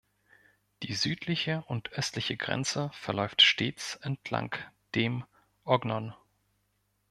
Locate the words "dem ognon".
4.95-6.15